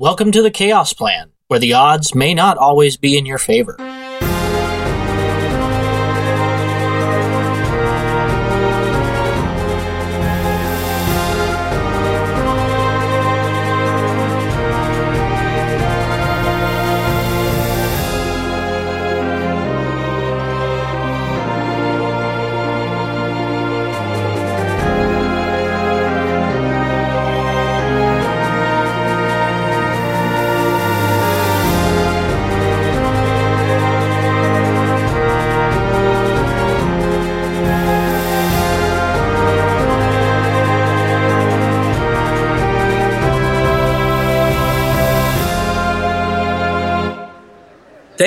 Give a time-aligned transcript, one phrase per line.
[0.00, 3.76] Welcome to the Chaos Plan, where the odds may not always be in your favor.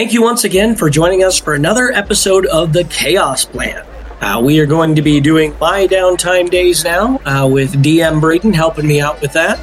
[0.03, 3.85] Thank you once again for joining us for another episode of the Chaos Plan.
[4.19, 8.51] Uh, we are going to be doing my downtime days now uh, with DM Braden
[8.51, 9.57] helping me out with that.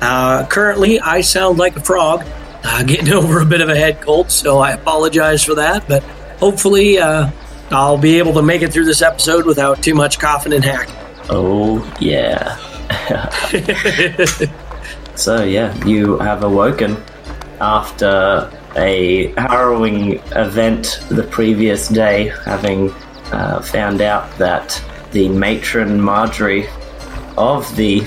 [0.00, 2.24] Uh, currently, I sound like a frog,
[2.62, 5.88] uh, getting over a bit of a head cold, so I apologize for that.
[5.88, 6.04] But
[6.38, 7.32] hopefully, uh,
[7.72, 10.94] I'll be able to make it through this episode without too much coughing and hacking.
[11.30, 12.58] Oh, yeah.
[15.16, 16.96] so, yeah, you have awoken
[17.60, 22.90] after a harrowing event the previous day, having
[23.32, 26.66] uh, found out that the matron Marjorie
[27.36, 28.00] of the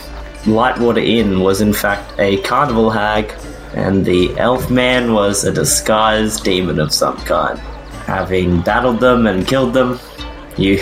[0.44, 3.34] Lightwater Inn was in fact a carnival hag,
[3.76, 7.60] and the elf man was a disguised demon of some kind.
[8.06, 10.00] Having battled them and killed them,
[10.58, 10.80] you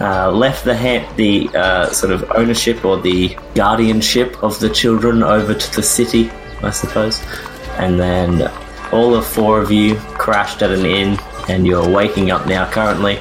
[0.00, 5.22] uh, left the ha- the uh, sort of ownership or the guardianship of the children
[5.22, 6.30] over to the city,
[6.62, 7.22] I suppose,
[7.78, 8.50] and then
[8.92, 13.18] all the four of you crashed at an inn, and you're waking up now currently.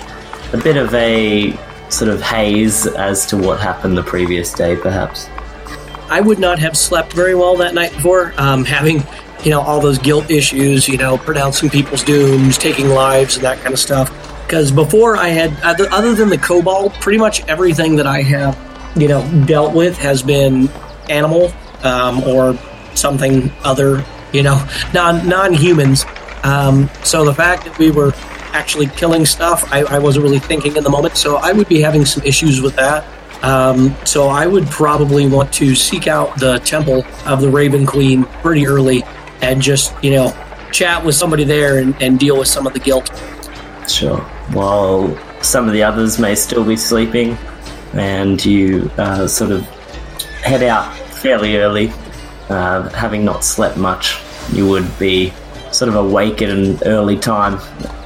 [0.54, 1.58] A bit of a
[1.90, 5.28] sort of haze as to what happened the previous day, perhaps.
[6.10, 9.04] I would not have slept very well that night before, um, having
[9.44, 13.60] you know all those guilt issues, you know, pronouncing people's dooms, taking lives, and that
[13.60, 14.10] kind of stuff.
[14.46, 18.58] Because before I had, other than the cobalt, pretty much everything that I have,
[18.98, 20.70] you know, dealt with has been
[21.10, 21.54] animal
[21.84, 22.58] um, or
[22.94, 26.06] something other you know, non non humans.
[26.44, 28.14] Um, so the fact that we were
[28.54, 31.16] actually killing stuff, I, I, wasn't really thinking in the moment.
[31.16, 33.06] So I would be having some issues with that.
[33.44, 38.24] Um, so I would probably want to seek out the temple of the Raven Queen
[38.42, 39.04] pretty early
[39.42, 40.36] and just you know
[40.72, 43.10] chat with somebody there and, and deal with some of the guilt.
[43.88, 44.20] Sure.
[44.54, 47.38] While some of the others may still be sleeping,
[47.94, 49.68] and you uh, sort of
[50.44, 51.92] head out fairly early
[52.52, 54.20] uh, having not slept much,
[54.52, 55.34] you would be
[55.72, 57.60] sort of awake at an early time,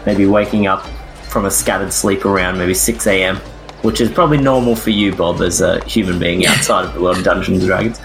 [0.05, 0.85] maybe waking up
[1.29, 3.37] from a scattered sleep around maybe 6 a.m.,
[3.81, 7.17] which is probably normal for you, Bob, as a human being outside of the world
[7.17, 7.99] of Dungeons and Dragons.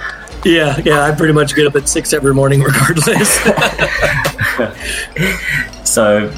[0.44, 3.34] Yeah, yeah, I pretty much get up at 6 every morning regardless.
[5.84, 6.32] so,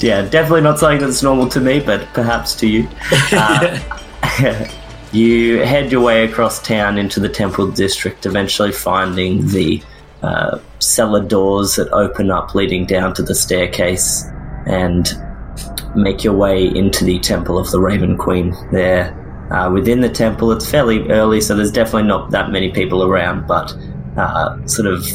[0.00, 2.88] yeah, definitely not something that's normal to me, but perhaps to you.
[4.40, 4.68] Uh,
[5.12, 9.82] you head your way across town into the Temple District, eventually finding the
[10.22, 14.24] uh, cellar doors that open up leading down to the staircase,
[14.66, 15.08] and
[15.94, 18.54] make your way into the Temple of the Raven Queen.
[18.72, 19.14] There,
[19.50, 23.46] uh, within the temple, it's fairly early, so there's definitely not that many people around,
[23.46, 23.74] but
[24.16, 25.06] uh, sort of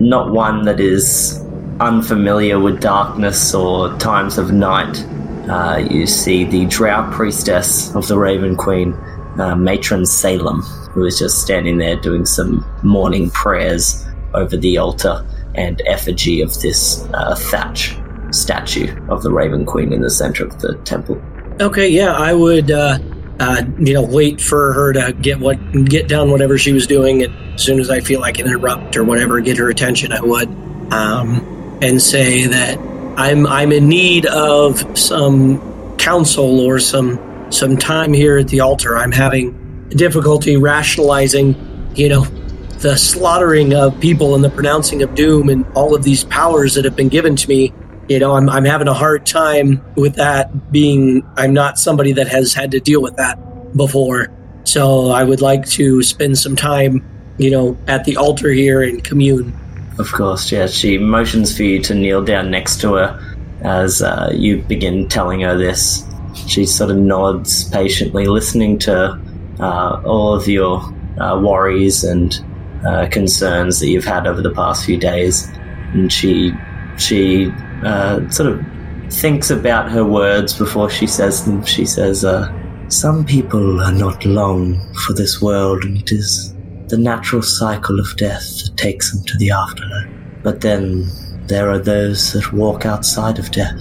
[0.00, 1.42] not one that is
[1.80, 5.04] unfamiliar with darkness or times of night.
[5.48, 8.92] Uh, you see the Drow Priestess of the Raven Queen
[9.38, 15.26] uh, matron Salem, who was just standing there doing some morning prayers over the altar
[15.54, 17.96] and effigy of this uh, thatch
[18.30, 21.20] statue of the Raven Queen in the center of the temple.
[21.60, 22.98] Okay, yeah, I would, uh,
[23.40, 27.22] uh, you know, wait for her to get what get done whatever she was doing.
[27.22, 30.20] And as soon as I feel I can interrupt or whatever, get her attention, I
[30.20, 30.48] would,
[30.92, 32.78] um, and say that
[33.16, 37.18] I'm I'm in need of some counsel or some
[37.50, 38.96] some time here at the altar.
[38.96, 41.54] I'm having difficulty rationalizing,
[41.94, 42.24] you know,
[42.80, 46.84] the slaughtering of people and the pronouncing of doom and all of these powers that
[46.84, 47.72] have been given to me.
[48.08, 52.28] You know, I'm, I'm having a hard time with that being, I'm not somebody that
[52.28, 53.38] has had to deal with that
[53.76, 54.28] before.
[54.64, 57.04] So I would like to spend some time,
[57.38, 59.58] you know, at the altar here and commune.
[59.98, 60.66] Of course, yeah.
[60.66, 65.40] She motions for you to kneel down next to her as uh, you begin telling
[65.40, 66.04] her this
[66.36, 69.20] she sort of nods patiently, listening to
[69.60, 70.80] uh, all of your
[71.20, 72.44] uh, worries and
[72.86, 75.48] uh, concerns that you've had over the past few days.
[75.92, 76.52] And she
[76.98, 77.50] she
[77.82, 78.64] uh, sort of
[79.10, 81.64] thinks about her words before she says them.
[81.64, 82.52] She says, uh,
[82.88, 86.54] "Some people are not long for this world, and it is
[86.88, 90.08] the natural cycle of death that takes them to the afterlife.
[90.42, 91.06] But then
[91.46, 93.78] there are those that walk outside of death,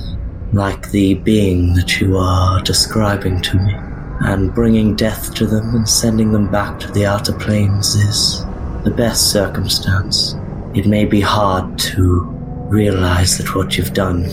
[0.54, 3.74] like the being that you are describing to me.
[4.22, 8.46] And bringing death to them and sending them back to the outer planes is
[8.84, 10.36] the best circumstance.
[10.74, 12.24] It may be hard to
[12.70, 14.26] realize that what you've done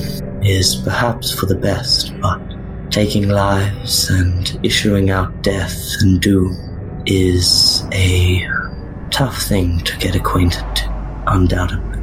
[0.42, 2.40] is perhaps for the best, but
[2.90, 8.46] taking lives and issuing out death and doom is a
[9.10, 12.00] tough thing to get acquainted to, undoubtedly.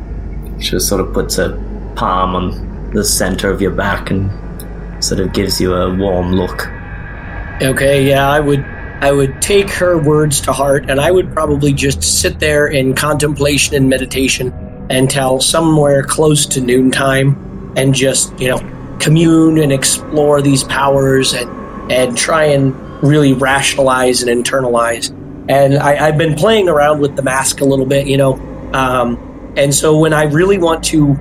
[0.61, 1.51] She sort of puts a
[1.95, 4.29] palm on the center of your back and
[5.03, 6.67] sort of gives you a warm look.
[7.61, 8.63] Okay, yeah, I would
[9.01, 12.95] I would take her words to heart and I would probably just sit there in
[12.95, 14.51] contemplation and meditation
[14.89, 21.49] until somewhere close to noontime and just, you know, commune and explore these powers and
[21.91, 25.09] and try and really rationalize and internalize.
[25.49, 28.33] And I, have been playing around with the mask a little bit, you know.
[28.73, 31.17] Um, and so when I really want to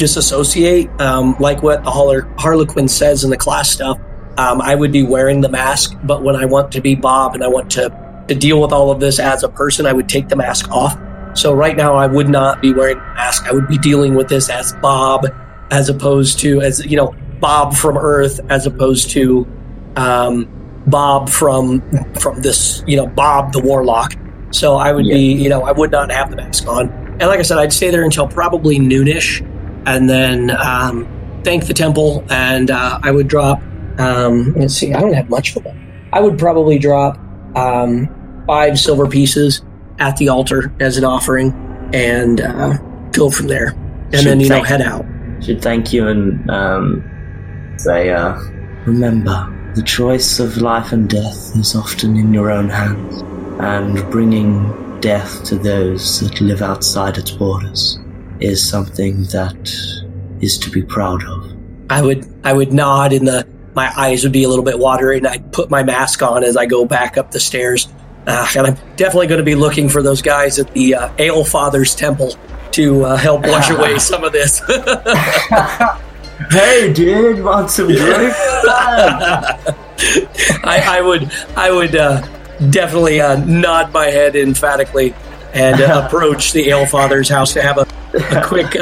[0.00, 4.00] disassociate, um, like what the Harlequin says in the class stuff,
[4.38, 5.94] um, I would be wearing the mask.
[6.02, 8.90] But when I want to be Bob and I want to, to deal with all
[8.90, 10.98] of this as a person, I would take the mask off.
[11.34, 13.46] So right now, I would not be wearing the mask.
[13.46, 15.26] I would be dealing with this as Bob,
[15.70, 19.46] as opposed to as you know Bob from Earth, as opposed to
[19.96, 20.48] um,
[20.86, 21.82] Bob from
[22.14, 24.14] from this you know Bob the Warlock.
[24.50, 25.14] So I would yeah.
[25.14, 26.88] be you know I would not have the mask on.
[26.88, 29.46] And like I said, I'd stay there until probably noonish,
[29.86, 31.06] and then um,
[31.44, 33.62] thank the temple, and uh, I would drop
[34.00, 35.76] um, let's see, I don't have much for them.
[36.12, 37.18] I would probably drop
[37.56, 38.08] um,
[38.46, 39.62] five silver pieces
[39.98, 41.52] at the altar as an offering
[41.92, 42.78] and uh,
[43.12, 43.68] go from there.
[44.12, 45.04] And should then, you know, head out.
[45.42, 48.34] Should thank you and um, say, uh,
[48.86, 53.22] remember, the choice of life and death is often in your own hands,
[53.60, 57.98] and bringing death to those that live outside its borders
[58.40, 59.70] is something that
[60.40, 61.52] is to be proud of.
[61.90, 65.18] I would I would nod in the my eyes would be a little bit watery,
[65.18, 67.88] and I'd put my mask on as I go back up the stairs.
[68.26, 71.44] Uh, and I'm definitely going to be looking for those guys at the uh, Ale
[71.44, 72.36] Father's Temple
[72.72, 74.58] to uh, help wash away some of this.
[76.50, 78.34] hey, dude, want some drink?
[80.62, 82.20] I, I, would, I would uh,
[82.70, 85.14] definitely uh, nod my head emphatically
[85.52, 88.76] and uh, approach the Ale Father's house to have a, a quick,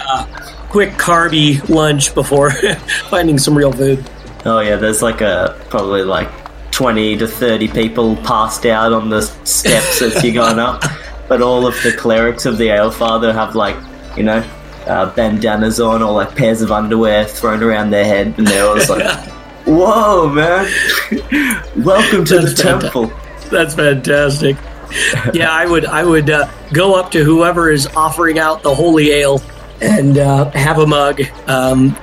[0.71, 2.51] quick carby lunch before
[3.11, 4.05] finding some real food.
[4.45, 6.29] Oh yeah, there's like a probably like
[6.71, 10.83] twenty to thirty people passed out on the steps as you're going up,
[11.29, 13.77] but all of the clerics of the Ale Father have like
[14.17, 14.45] you know
[14.87, 18.89] uh, bandanas on or like pairs of underwear thrown around their head, and they're always
[18.89, 19.29] like,
[19.67, 20.67] "Whoa, man!
[21.77, 23.13] Welcome to That's the temple."
[23.51, 24.57] That's fantastic.
[25.35, 29.11] yeah, I would I would uh, go up to whoever is offering out the holy
[29.11, 29.43] ale
[29.81, 31.21] and uh, have a mug.
[31.47, 31.97] Um,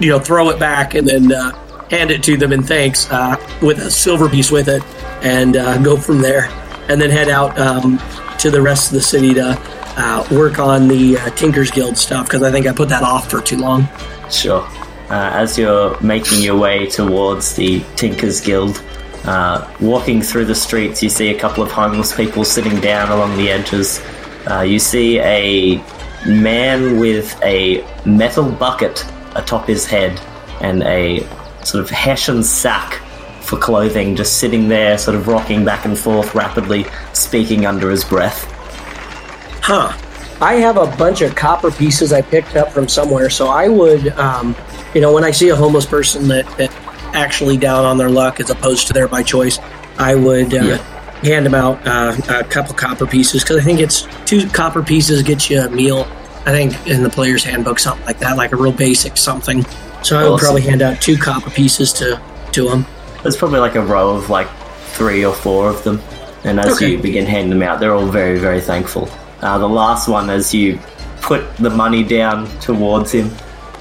[0.00, 1.52] you know, throw it back and then uh,
[1.90, 4.82] hand it to them in thanks uh, with a silver piece with it,
[5.22, 6.48] and uh, go from there.
[6.88, 8.00] And then head out um,
[8.38, 9.56] to the rest of the city to
[9.96, 13.40] uh, work on the Tinkers Guild stuff because I think I put that off for
[13.40, 13.88] too long.
[14.30, 14.66] Sure.
[15.08, 18.82] As you're making your way towards the Tinkers Guild,
[19.80, 23.50] walking through the streets, you see a couple of homeless people sitting down along the
[23.50, 24.00] edges.
[24.64, 25.82] you see a
[26.26, 30.20] man with a metal bucket atop his head
[30.60, 31.26] and a
[31.64, 33.00] sort of hessian sack
[33.42, 38.04] for clothing just sitting there, sort of rocking back and forth rapidly, speaking under his
[38.04, 38.44] breath.
[39.62, 39.92] Huh.
[40.40, 44.08] I have a bunch of copper pieces I picked up from somewhere, so I would,
[44.10, 44.56] um,
[44.94, 46.70] you know, when I see a homeless person that, that
[47.14, 49.58] actually down on their luck as opposed to there by choice,
[49.98, 50.76] I would uh, yeah.
[51.22, 55.22] hand them out uh, a couple copper pieces because I think it's two copper pieces
[55.22, 56.06] gets you a meal
[56.46, 59.62] I think in the player's handbook, something like that, like a real basic something.
[60.02, 60.46] So I would awesome.
[60.46, 62.20] probably hand out two copper pieces to
[62.52, 62.86] to them.
[63.22, 64.48] There's probably like a row of like
[64.92, 66.00] three or four of them,
[66.44, 66.92] and as okay.
[66.92, 69.08] you begin handing them out, they're all very very thankful.
[69.42, 70.78] Uh, the last one, as you
[71.20, 73.30] put the money down towards him,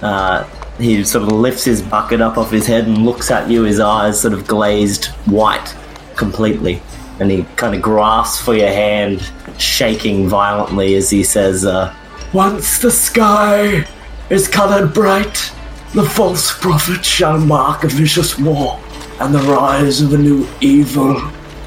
[0.01, 0.43] uh,
[0.79, 3.63] he sort of lifts his bucket up off his head and looks at you.
[3.63, 5.75] His eyes sort of glazed white
[6.15, 6.81] completely,
[7.19, 11.65] and he kind of grasps for your hand, shaking violently as he says.
[11.65, 11.93] Uh,
[12.33, 13.85] once the sky
[14.29, 15.51] is coloured bright,
[15.93, 18.79] the false prophet shall mark a vicious war
[19.19, 21.17] and the rise of a new evil.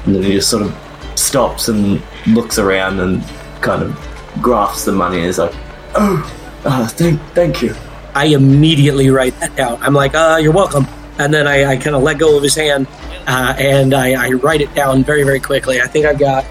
[0.05, 0.75] And then he just sort of
[1.15, 3.23] stops and looks around and
[3.61, 5.53] kind of grasps the money and is like,
[5.95, 6.17] "Oh,
[6.65, 7.75] uh, thank, thank you."
[8.15, 9.81] I immediately write that down.
[9.81, 10.87] I'm like, "Uh, you're welcome."
[11.19, 12.87] And then I, I kind of let go of his hand
[13.27, 15.79] uh, and I, I, write it down very, very quickly.
[15.79, 16.43] I think I've got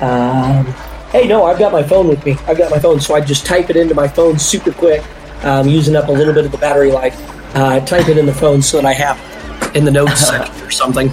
[0.00, 0.66] um,
[1.10, 2.36] hey, no, I've got my phone with me.
[2.46, 3.00] I've got my phone.
[3.00, 5.02] So I just type it into my phone super quick,
[5.44, 7.16] um, using up a little bit of the battery life.
[7.56, 10.30] Uh, type it in the phone so that I have in the notes
[10.62, 11.10] or something.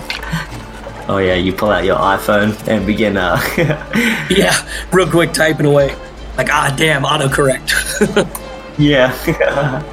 [1.07, 3.17] Oh yeah, you pull out your iPhone and begin.
[3.17, 3.39] Uh,
[4.29, 4.55] yeah,
[4.91, 5.95] real quick typing away.
[6.37, 8.37] Like ah, damn, autocorrect.
[8.81, 9.83] yeah.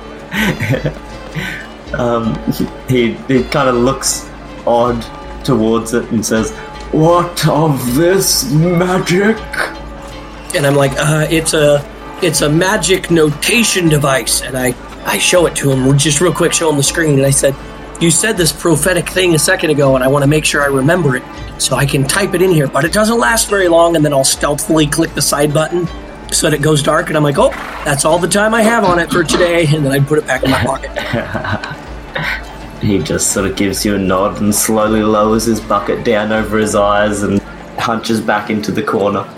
[1.98, 2.34] um,
[2.88, 4.28] he he kind of looks
[4.66, 5.00] odd
[5.44, 6.52] towards it and says,
[6.92, 9.36] "What of this magic?"
[10.54, 11.84] And I'm like, uh, "It's a
[12.22, 16.52] it's a magic notation device." And I I show it to him just real quick,
[16.52, 17.54] show him the screen, and I said,
[18.00, 20.66] "You said this prophetic thing a second ago, and I want to make sure I
[20.66, 21.22] remember it,
[21.58, 22.68] so I can type it in here.
[22.68, 25.86] But it doesn't last very long, and then I'll stealthily click the side button."
[26.30, 27.50] So that it goes dark, and I'm like, oh,
[27.84, 30.26] that's all the time I have on it for today, and then I put it
[30.26, 31.84] back in my pocket.
[32.80, 36.58] He just sort of gives you a nod and slowly lowers his bucket down over
[36.58, 37.40] his eyes and
[37.76, 39.28] hunches back into the corner.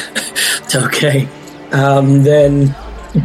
[0.74, 1.26] okay.
[1.72, 2.74] Um, then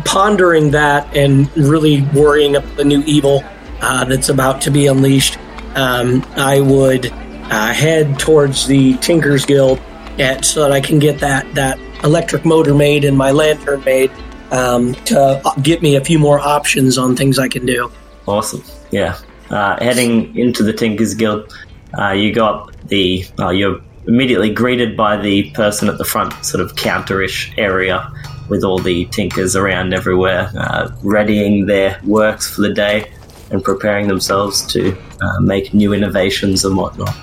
[0.06, 3.44] pondering that and really worrying about the new evil
[3.82, 5.38] uh, that's about to be unleashed,
[5.76, 9.80] um, I would uh, head towards the Tinkers Guild
[10.20, 14.12] at, so that I can get that, that electric motor made and my lantern made
[14.52, 17.92] um, to get me a few more options on things I can do.
[18.28, 18.64] Awesome.
[18.92, 19.18] Yeah.
[19.50, 21.52] Uh, heading into the Tinkers Guild,
[21.98, 23.26] uh, you got the.
[23.40, 28.12] Uh, you're immediately greeted by the person at the front, sort of counterish area,
[28.50, 33.12] with all the tinkers around everywhere, uh, readying their works for the day
[33.52, 37.16] and preparing themselves to uh, make new innovations and whatnot.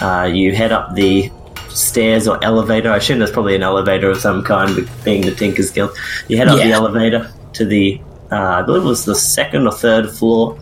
[0.00, 1.30] Uh, you head up the
[1.74, 2.90] stairs or elevator.
[2.90, 5.90] I assume there's probably an elevator of some kind, being the Tinkers Guild.
[6.28, 6.66] You head up Yeah.
[6.68, 8.00] the elevator to the,
[8.32, 10.56] uh, I believe it was the second or third floor,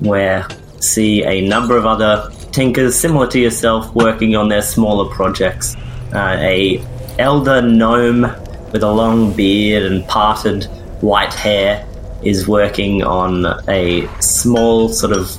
[0.00, 0.46] where
[0.80, 5.74] see a number of other tinkers similar to yourself working on their smaller projects.
[6.14, 6.82] Uh, a
[7.18, 8.22] elder gnome
[8.72, 10.64] with a long beard and parted
[11.00, 11.86] white hair
[12.22, 15.30] is working on a small sort of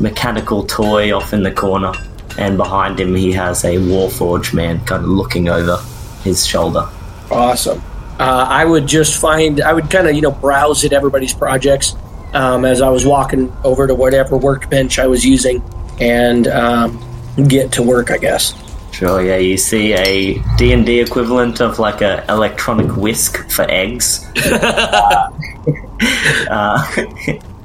[0.00, 1.92] mechanical toy off in the corner,
[2.38, 5.78] and behind him he has a warforge man kind of looking over
[6.22, 6.88] his shoulder.
[7.30, 7.82] Awesome.
[8.18, 11.96] Uh, I would just find, I would kind of, you know, browse at everybody's projects
[12.34, 15.62] um, as I was walking over to whatever workbench I was using
[16.00, 17.00] and um,
[17.48, 18.54] get to work, I guess.
[18.92, 24.24] Sure, yeah, you see a D&D equivalent of like a electronic whisk for eggs.
[24.44, 25.30] uh,
[26.50, 27.06] uh,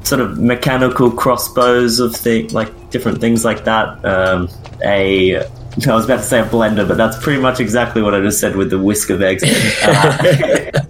[0.08, 4.04] sort of mechanical crossbows of thing, like different things like that.
[4.06, 4.50] Um,
[4.84, 8.22] a I was about to say a blender, but that's pretty much exactly what I
[8.22, 9.44] just said with the whisk of eggs.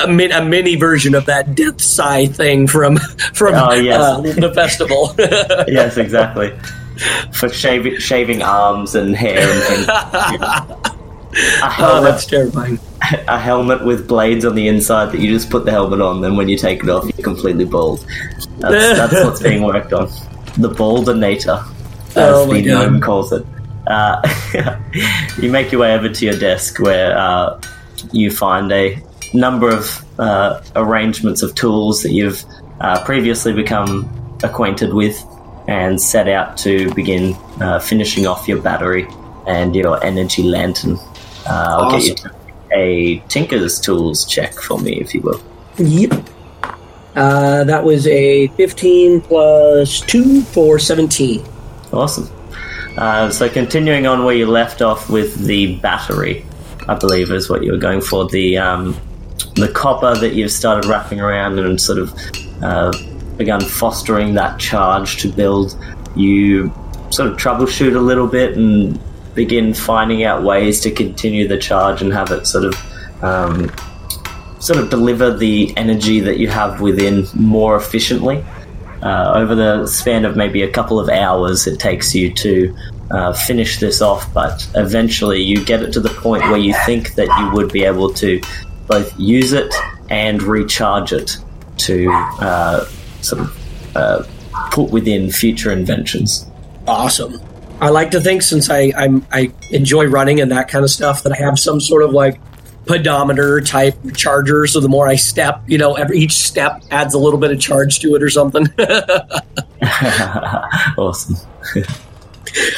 [0.00, 2.96] Uh, A, min- a mini version of that Death Sigh thing from
[3.34, 4.00] from Oh, yes.
[4.00, 5.12] uh, the festival.
[5.66, 6.52] yes, exactly.
[7.32, 9.86] For shaving, shaving arms and hair and things.
[11.80, 12.78] Oh, that's terrifying.
[13.28, 16.36] a helmet with blades on the inside that you just put the helmet on, and
[16.36, 18.04] when you take it off, you're completely bald.
[18.58, 20.08] That's, that's what's being worked on.
[20.56, 21.64] The baldinator,
[22.10, 22.90] as Oh the God.
[22.90, 23.44] gnome calls it.
[23.86, 24.20] Uh,
[25.40, 27.60] you make your way over to your desk where uh,
[28.12, 29.02] you find a
[29.32, 32.44] number of uh, arrangements of tools that you've
[32.80, 34.08] uh, previously become
[34.42, 35.22] acquainted with
[35.68, 39.06] and set out to begin uh, finishing off your battery
[39.46, 40.98] and your energy lantern.
[41.46, 42.30] Uh, I'll get you
[42.72, 45.40] a Tinker's Tools check for me, if you will.
[45.78, 46.28] Yep.
[47.16, 51.44] Uh, that was a 15 plus 2 for 17.
[51.92, 52.28] Awesome.
[52.96, 56.44] Uh, so continuing on where you left off with the battery,
[56.88, 58.28] I believe is what you were going for.
[58.28, 58.96] The um,
[59.54, 62.14] the copper that you've started wrapping around and sort of
[62.62, 62.92] uh,
[63.36, 65.76] begun fostering that charge to build.
[66.16, 66.72] You
[67.10, 68.98] sort of troubleshoot a little bit and
[69.34, 73.70] begin finding out ways to continue the charge and have it sort of um,
[74.60, 78.44] sort of deliver the energy that you have within more efficiently.
[79.02, 82.76] Uh, over the span of maybe a couple of hours, it takes you to
[83.12, 87.14] uh, finish this off, but eventually you get it to the point where you think
[87.14, 88.40] that you would be able to
[88.88, 89.72] both use it
[90.10, 91.36] and recharge it
[91.76, 92.84] to uh,
[93.20, 94.24] sort of uh,
[94.72, 96.46] put within future inventions.
[96.86, 97.40] Awesome.
[97.80, 101.22] I like to think since I I'm, I enjoy running and that kind of stuff
[101.22, 102.40] that I have some sort of like
[102.86, 104.66] pedometer type charger.
[104.66, 107.60] So the more I step, you know, every each step adds a little bit of
[107.60, 108.66] charge to it or something.
[110.98, 111.36] awesome.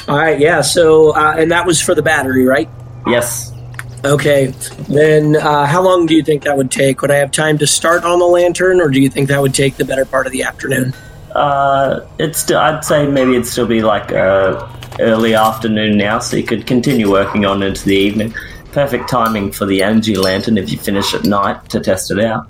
[0.08, 0.60] All right, yeah.
[0.60, 2.68] So uh, and that was for the battery, right?
[3.06, 3.52] Yes.
[4.04, 4.46] Okay.
[4.88, 7.02] Then uh, how long do you think that would take?
[7.02, 9.54] Would I have time to start on the lantern, or do you think that would
[9.54, 10.94] take the better part of the afternoon?
[11.34, 14.66] Uh, it's still, I'd say maybe it'd still be like uh,
[14.98, 18.34] early afternoon now, so you could continue working on into the evening.
[18.72, 22.46] perfect timing for the energy lantern if you finish at night to test it out.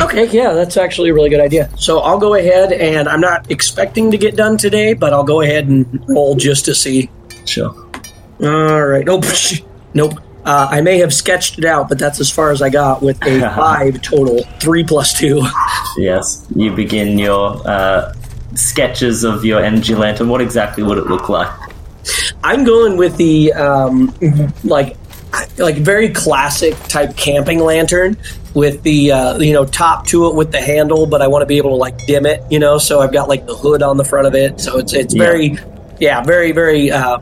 [0.00, 1.70] Okay, yeah, that's actually a really good idea.
[1.76, 5.40] So I'll go ahead and I'm not expecting to get done today, but I'll go
[5.40, 7.10] ahead and roll just to see.
[7.46, 7.70] Sure.
[8.42, 9.04] All right.
[9.04, 9.24] Nope.
[9.94, 10.14] Nope.
[10.46, 13.22] Uh, I may have sketched it out, but that's as far as I got with
[13.26, 14.42] a five total.
[14.58, 15.42] Three plus two.
[15.98, 18.14] Yes, you begin your uh,
[18.54, 20.28] sketches of your energy lantern.
[20.28, 21.50] What exactly would it look like?
[22.42, 24.14] I'm going with the um,
[24.64, 24.96] like
[25.58, 28.16] like very classic type camping lantern
[28.54, 31.46] with the uh, you know top to it with the handle, but I want to
[31.46, 32.78] be able to like dim it, you know.
[32.78, 35.24] So I've got like the hood on the front of it, so it's it's Yeah.
[35.24, 35.58] very
[36.00, 37.18] yeah very very uh,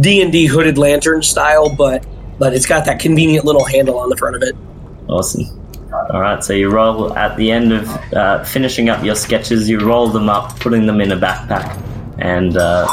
[0.00, 2.06] D and D hooded lantern style, but
[2.38, 4.54] but it's got that convenient little handle on the front of it.
[5.08, 5.57] Awesome.
[5.92, 9.80] All right, so you roll at the end of uh, finishing up your sketches, you
[9.80, 11.82] roll them up, putting them in a backpack.
[12.18, 12.86] And uh,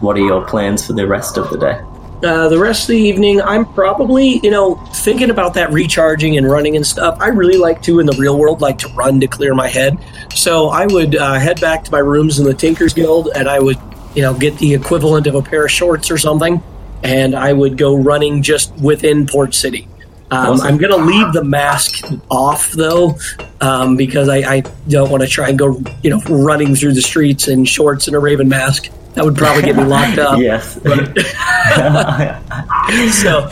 [0.00, 1.80] what are your plans for the rest of the day?
[2.26, 6.50] Uh, the rest of the evening, I'm probably, you know, thinking about that recharging and
[6.50, 7.16] running and stuff.
[7.20, 9.98] I really like to, in the real world, like to run to clear my head.
[10.34, 13.60] So I would uh, head back to my rooms in the Tinkers Guild and I
[13.60, 13.78] would,
[14.14, 16.62] you know, get the equivalent of a pair of shorts or something.
[17.04, 19.86] And I would go running just within Port City.
[20.30, 23.16] Um, I'm going to leave the mask off though,
[23.60, 27.02] um, because I, I don't want to try and go, you know, running through the
[27.02, 28.88] streets in shorts and a raven mask.
[29.14, 30.40] That would probably get me locked up.
[30.40, 30.74] yes.
[33.22, 33.50] so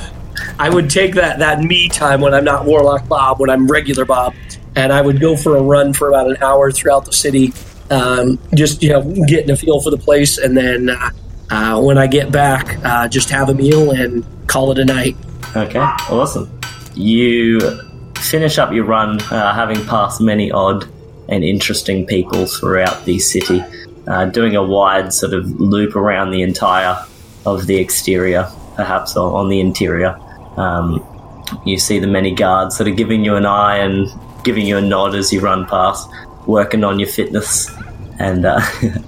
[0.58, 4.04] I would take that that me time when I'm not Warlock Bob, when I'm regular
[4.04, 4.34] Bob,
[4.76, 7.52] and I would go for a run for about an hour throughout the city,
[7.90, 11.10] um, just you know getting a feel for the place, and then uh,
[11.50, 15.16] uh, when I get back, uh, just have a meal and call it a night.
[15.56, 16.50] Okay, awesome.
[16.96, 17.60] You
[18.18, 20.88] finish up your run, uh, having passed many odd
[21.28, 23.62] and interesting people throughout the city,
[24.08, 26.96] uh, doing a wide sort of loop around the entire
[27.46, 30.18] of the exterior, perhaps on on the interior.
[30.56, 31.06] Um,
[31.64, 34.08] you see the many guards that are giving you an eye and
[34.42, 36.10] giving you a nod as you run past,
[36.48, 37.70] working on your fitness,
[38.18, 38.60] and uh,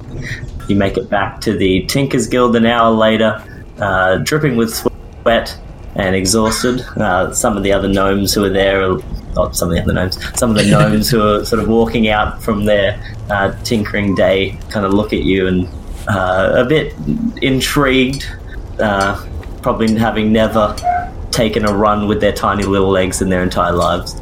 [0.69, 3.43] you make it back to the Tinkers Guild an hour later,
[3.81, 5.59] uh, dripping with sweat
[5.97, 6.81] and exhausted.
[6.97, 8.97] Uh, some of the other gnomes who are there,
[9.35, 12.09] not some of the other gnomes, some of the gnomes who are sort of walking
[12.09, 15.69] out from their uh, tinkering day kind of look at you and
[16.09, 16.95] uh, a bit
[17.43, 18.27] intrigued,
[18.81, 19.27] uh,
[19.63, 20.77] probably having never
[21.31, 24.21] taken a run with their tiny little legs in their entire lives.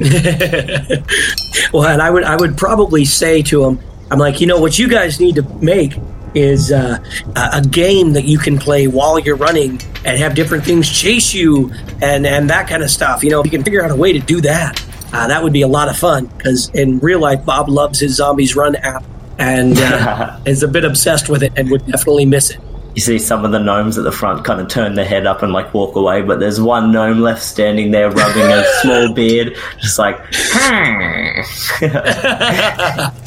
[1.72, 4.78] Well, and I would I would probably say to them, I'm like, you know, what
[4.78, 5.94] you guys need to make
[6.36, 6.98] is uh,
[7.34, 11.32] a a game that you can play while you're running and have different things chase
[11.32, 11.72] you
[12.02, 13.24] and and that kind of stuff.
[13.24, 15.52] You know, if you can figure out a way to do that, uh, that would
[15.52, 16.26] be a lot of fun.
[16.26, 19.04] Because in real life, Bob loves his Zombies Run app
[19.38, 22.60] and uh, is a bit obsessed with it and would definitely miss it.
[22.94, 25.42] You see some of the gnomes at the front kind of turn their head up
[25.42, 29.54] and like walk away, but there's one gnome left standing there rubbing a small beard,
[29.78, 30.16] just like,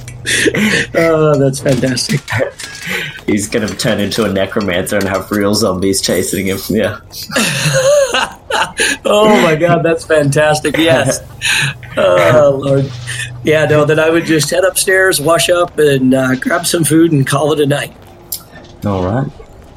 [0.96, 2.22] Oh, that's fantastic.
[3.26, 6.60] he's going to turn into a necromancer and have real zombies chasing him.
[6.70, 7.00] Yeah.
[9.06, 10.78] Oh my god, that's fantastic.
[10.78, 11.20] Yes.
[11.98, 12.90] Oh lord.
[13.44, 17.12] Yeah, no, then I would just head upstairs, wash up, and uh, grab some food
[17.12, 17.94] and call it a night.
[18.86, 19.28] All right.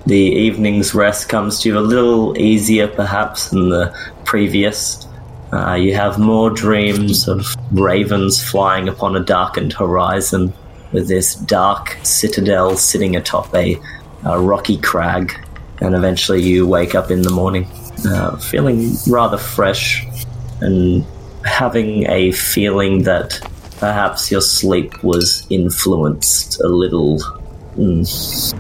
[0.06, 5.08] The evening's rest comes to you a little easier, perhaps, than the previous.
[5.52, 10.52] Uh, you have more dreams of ravens flying upon a darkened horizon,
[10.92, 13.78] with this dark citadel sitting atop a,
[14.24, 15.32] a rocky crag,
[15.80, 17.66] and eventually you wake up in the morning,
[18.06, 20.06] uh, feeling rather fresh
[20.60, 21.04] and
[21.44, 23.40] having a feeling that
[23.78, 27.18] perhaps your sleep was influenced a little.
[27.76, 28.54] Mm,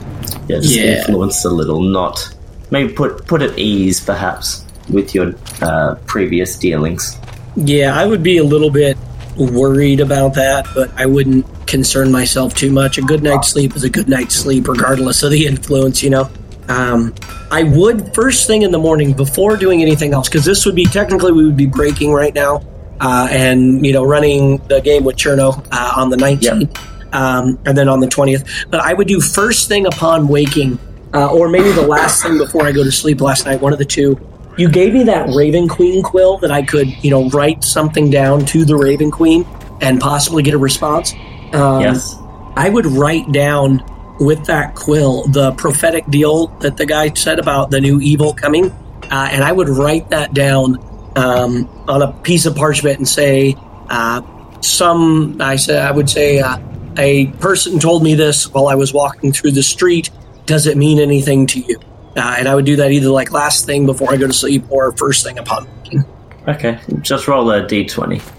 [0.48, 0.98] yeah, just Yeah.
[0.98, 2.34] influenced a little, not
[2.70, 7.18] maybe put put at ease, perhaps with your uh, previous dealings.
[7.56, 8.96] Yeah, I would be a little bit
[9.36, 12.98] worried about that, but I wouldn't concern myself too much.
[12.98, 16.30] A good night's sleep is a good night's sleep, regardless of the influence, you know?
[16.68, 17.14] Um,
[17.50, 20.84] I would, first thing in the morning, before doing anything else, because this would be
[20.84, 22.62] technically we would be breaking right now
[23.00, 26.78] uh, and, you know, running the game with Cherno uh, on the 19th
[27.12, 28.70] um, and then on the 20th.
[28.70, 30.78] But I would do first thing upon waking,
[31.14, 33.78] uh, or maybe the last thing before I go to sleep last night, one of
[33.78, 34.18] the two.
[34.58, 38.44] You gave me that Raven Queen quill that I could, you know, write something down
[38.46, 39.46] to the Raven Queen
[39.80, 41.14] and possibly get a response.
[41.52, 42.16] Um, yes.
[42.54, 43.82] I would write down
[44.20, 48.70] with that quill the prophetic deal that the guy said about the new evil coming,
[49.10, 50.78] uh, and I would write that down
[51.16, 53.56] um, on a piece of parchment and say,
[53.88, 54.20] uh,
[54.60, 56.58] "Some," I said, I would say, uh,
[56.98, 60.10] "A person told me this while I was walking through the street.
[60.44, 61.80] Does it mean anything to you?"
[62.16, 64.64] Uh, and I would do that either like last thing before I go to sleep
[64.70, 66.04] or first thing upon waking.
[66.48, 68.22] Okay, just roll a d20.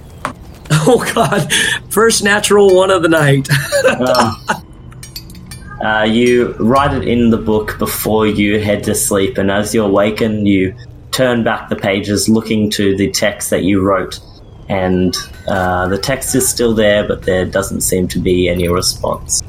[0.85, 1.51] Oh God!
[1.89, 3.47] First natural one of the night.
[5.83, 9.73] Um, uh, you write it in the book before you head to sleep, and as
[9.75, 10.73] you awaken, you
[11.11, 14.19] turn back the pages looking to the text that you wrote.
[14.69, 15.15] And
[15.47, 19.43] uh, the text is still there, but there doesn't seem to be any response.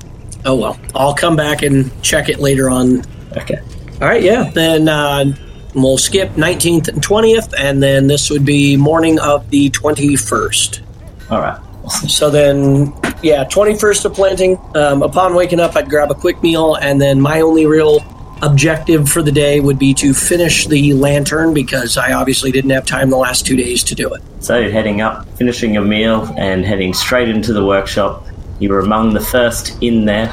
[0.44, 3.02] oh well, I'll come back and check it later on.
[3.36, 3.60] Okay.
[4.00, 4.50] All right, yeah.
[4.50, 5.34] Then uh,
[5.74, 10.82] we'll skip 19th and 20th, and then this would be morning of the 21st.
[11.30, 11.60] All right.
[12.08, 14.58] So then, yeah, 21st of planting.
[14.74, 18.04] Um, upon waking up, I'd grab a quick meal, and then my only real
[18.42, 22.84] objective for the day would be to finish the lantern because I obviously didn't have
[22.84, 24.22] time the last two days to do it.
[24.40, 28.26] So, heading up, finishing your meal, and heading straight into the workshop.
[28.60, 30.28] You were among the first in there,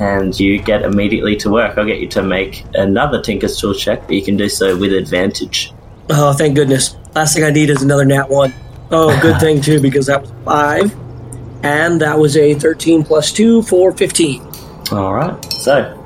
[0.00, 1.76] and you get immediately to work.
[1.76, 4.92] I'll get you to make another Tinker's Tool check, but you can do so with
[4.92, 5.72] advantage.
[6.08, 6.96] Oh, thank goodness.
[7.14, 8.52] Last thing I need is another nat one.
[8.90, 10.96] Oh, good thing, too, because that was five,
[11.62, 14.42] and that was a 13 plus two for 15.
[14.90, 15.52] All right.
[15.52, 16.02] So,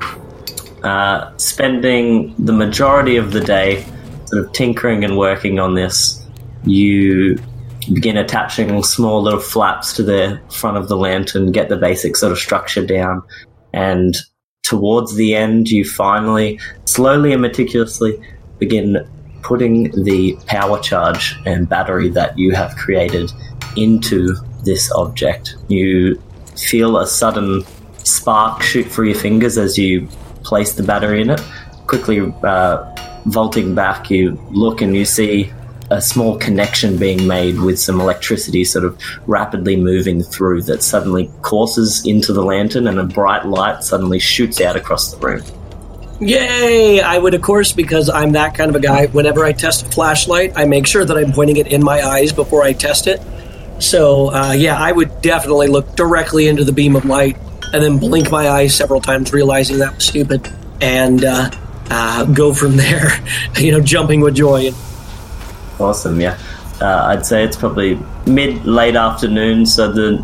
[0.83, 3.85] uh, spending the majority of the day
[4.25, 6.21] sort of tinkering and working on this,
[6.65, 7.39] you
[7.93, 12.31] begin attaching small little flaps to the front of the lantern, get the basic sort
[12.31, 13.23] of structure down,
[13.75, 14.15] and
[14.63, 18.19] towards the end, you finally, slowly and meticulously,
[18.57, 19.07] begin
[19.43, 23.31] putting the power charge and battery that you have created
[23.75, 24.33] into
[24.63, 25.55] this object.
[25.67, 26.19] You
[26.57, 27.63] feel a sudden
[28.03, 30.07] spark shoot through your fingers as you
[30.43, 31.41] place the battery in it.
[31.85, 35.51] Quickly uh, vaulting back, you look and you see
[35.91, 41.31] a small connection being made with some electricity sort of rapidly moving through that suddenly
[41.41, 45.43] courses into the lantern and a bright light suddenly shoots out across the room.
[46.19, 47.01] Yay!
[47.01, 49.07] I would, of course, because I'm that kind of a guy.
[49.07, 52.31] Whenever I test a flashlight, I make sure that I'm pointing it in my eyes
[52.31, 53.21] before I test it.
[53.79, 57.37] So, uh, yeah, I would definitely look directly into the beam of light
[57.73, 61.51] and then blink my eyes several times, realizing that was stupid, and uh,
[61.89, 63.11] uh, go from there,
[63.57, 64.71] you know, jumping with joy.
[65.79, 66.37] Awesome, yeah.
[66.81, 70.23] Uh, I'd say it's probably mid late afternoon, so the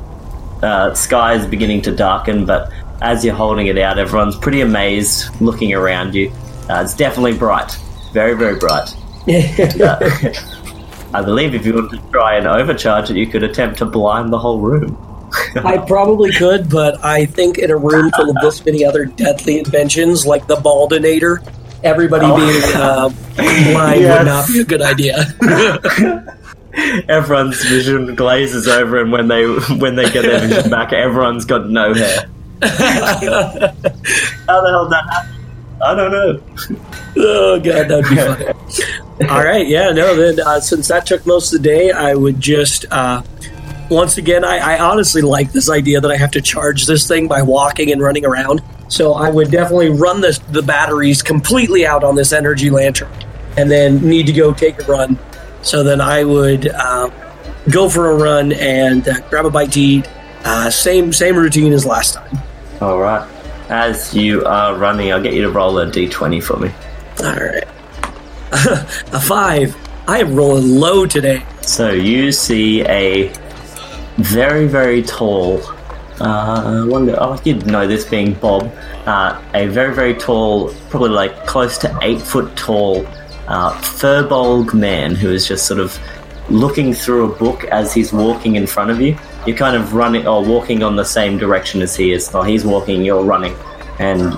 [0.61, 2.45] uh, sky is beginning to darken.
[2.45, 6.31] But as you're holding it out, everyone's pretty amazed, looking around you.
[6.69, 7.77] Uh, it's definitely bright,
[8.13, 8.93] very very bright.
[9.27, 10.33] Uh,
[11.13, 14.31] I believe if you wanted to try and overcharge it, you could attempt to blind
[14.31, 14.97] the whole room.
[15.55, 19.59] I probably could, but I think in a room full of this many other deadly
[19.59, 21.45] inventions, like the Baldinator,
[21.83, 22.35] everybody Oh.
[22.37, 23.09] being uh,
[23.73, 24.17] blind Yes.
[24.19, 25.25] would not be a good idea.
[27.09, 31.69] Everyone's vision glazes over, and when they when they get their vision back, everyone's got
[31.69, 32.29] no hair.
[32.61, 32.69] How
[34.61, 35.35] the hell did that happen?
[35.83, 36.39] I don't know.
[37.17, 38.45] oh god, that'd be funny.
[39.29, 40.15] All right, yeah, no.
[40.15, 43.21] Then uh, since that took most of the day, I would just uh,
[43.89, 47.27] once again, I, I honestly like this idea that I have to charge this thing
[47.27, 48.61] by walking and running around.
[48.91, 53.10] So I would definitely run this the batteries completely out on this energy lantern,
[53.56, 55.17] and then need to go take a run.
[55.62, 57.10] So then I would uh,
[57.69, 60.10] go for a run and uh, grab a bite to eat.
[60.43, 62.38] Uh, same same routine as last time.
[62.82, 63.25] All right.
[63.69, 66.69] As you are running, I'll get you to roll a d20 for me.
[67.23, 67.63] All right,
[69.13, 69.73] a five.
[70.06, 71.45] I am rolling low today.
[71.62, 73.32] So you see a
[74.17, 75.62] very, very tall.
[76.21, 77.15] Uh, I wonder.
[77.19, 78.71] Oh, you'd know this being Bob.
[79.07, 83.07] Uh, a very, very tall, probably like close to eight foot tall,
[83.47, 85.97] uh, furbolg man who is just sort of
[86.51, 89.17] looking through a book as he's walking in front of you.
[89.47, 92.29] You're kind of running or walking on the same direction as he is.
[92.29, 93.55] While he's walking, you're running,
[93.97, 94.38] and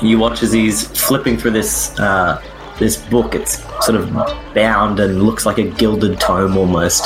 [0.00, 2.42] you watch as he's flipping through this uh,
[2.78, 3.34] this book.
[3.34, 4.10] It's sort of
[4.54, 7.04] bound and looks like a gilded tome almost.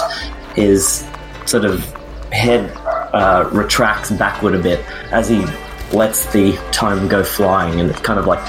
[0.54, 1.04] His
[1.46, 1.84] sort of
[2.30, 2.72] head
[3.12, 4.80] uh, retracts backward a bit
[5.12, 5.44] as he
[5.92, 8.40] lets the tome go flying, and it kind of like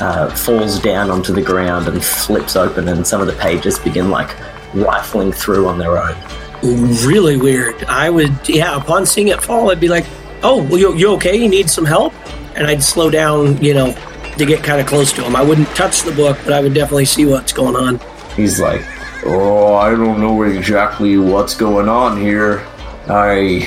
[0.00, 4.10] uh, falls down onto the ground and flips open, and some of the pages begin
[4.10, 4.34] like
[4.74, 6.16] rifling through on their own.
[6.62, 7.84] really weird.
[7.84, 10.06] I would, yeah, upon seeing it fall, I'd be like,
[10.42, 11.36] oh, well, you, you okay?
[11.36, 12.14] You need some help?
[12.56, 13.94] And I'd slow down, you know,
[14.38, 15.36] to get kind of close to him.
[15.36, 18.00] I wouldn't touch the book, but I would definitely see what's going on.
[18.34, 18.82] He's like,
[19.24, 22.64] Oh, I don't know exactly what's going on here.
[23.08, 23.66] I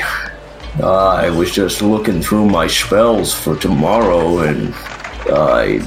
[0.84, 4.74] I was just looking through my spells for tomorrow and
[5.32, 5.80] I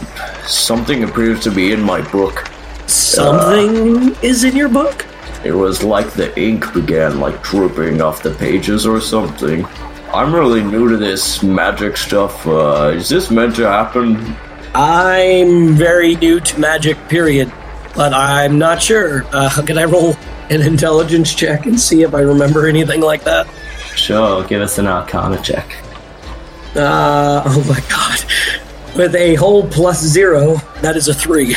[0.47, 2.47] something appears to be in my book.
[2.87, 5.07] Something is in your book?
[5.45, 9.67] It was like the ink began like dripping off the pages or something.
[10.13, 12.47] I'm really new to this magic stuff.
[12.47, 14.37] Uh, is this meant to happen?
[14.75, 17.51] I'm very new to magic, period,
[17.95, 19.25] but I'm not sure.
[19.33, 20.15] Uh, can I roll
[20.51, 23.47] an intelligence check and see if I remember anything like that?
[23.97, 25.77] Sure, give us an arcana check.
[26.75, 28.97] Uh, oh my god.
[28.97, 31.57] With a whole plus zero, that is a three.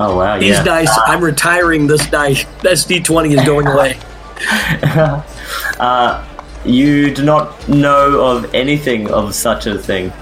[0.00, 0.64] Oh wow, These yeah.
[0.64, 2.44] dice, I'm retiring this dice.
[2.62, 3.98] This d20 is going away.
[5.80, 6.24] Uh,
[6.64, 10.12] you do not know of anything of such a thing.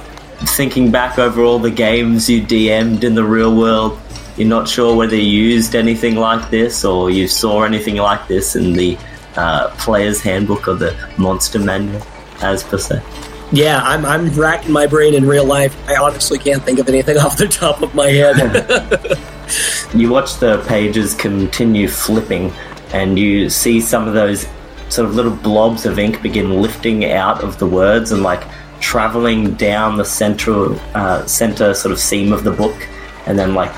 [0.57, 3.99] Thinking back over all the games you DM'd in the real world,
[4.37, 8.55] you're not sure whether you used anything like this or you saw anything like this
[8.55, 8.97] in the
[9.37, 12.03] uh, player's handbook or the monster manual,
[12.43, 13.03] as per se.
[13.53, 15.77] Yeah, I'm, I'm racking my brain in real life.
[15.89, 19.19] I honestly can't think of anything off the top of my head.
[19.95, 22.53] You watch the pages continue flipping,
[22.93, 24.47] and you see some of those
[24.89, 28.43] sort of little blobs of ink begin lifting out of the words and like
[28.81, 32.77] traveling down the central uh, center sort of seam of the book,
[33.27, 33.73] and then like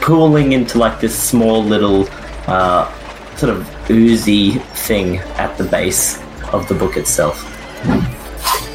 [0.00, 2.08] pooling into like this small little
[2.46, 2.88] uh,
[3.36, 6.20] sort of oozy thing at the base
[6.52, 7.50] of the book itself.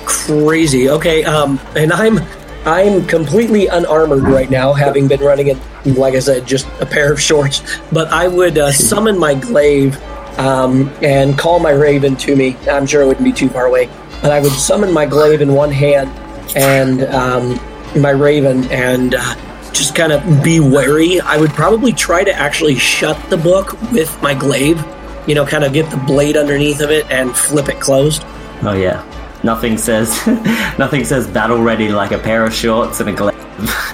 [0.05, 0.89] Crazy.
[0.89, 2.19] Okay, um, and I'm
[2.65, 7.11] I'm completely unarmored right now, having been running it, like I said, just a pair
[7.11, 7.63] of shorts.
[7.91, 10.01] But I would uh, summon my glaive
[10.37, 12.55] um, and call my raven to me.
[12.69, 13.89] I'm sure it wouldn't be too far away.
[14.21, 16.09] But I would summon my glaive in one hand
[16.55, 17.59] and um,
[18.01, 19.35] my raven and uh,
[19.71, 21.21] just kind of be wary.
[21.21, 24.83] I would probably try to actually shut the book with my glaive.
[25.29, 28.23] You know, kind of get the blade underneath of it and flip it closed.
[28.63, 29.05] Oh yeah.
[29.43, 30.25] Nothing says
[30.79, 33.35] nothing says battle ready like a pair of shorts and a glaive.